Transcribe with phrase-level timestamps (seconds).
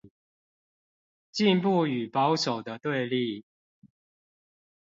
[1.31, 3.45] 進步與保守的對立